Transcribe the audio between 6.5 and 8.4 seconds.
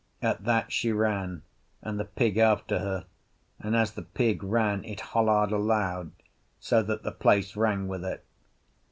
so that the place rang with it.